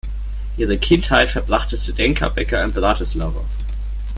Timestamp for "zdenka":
1.77-2.29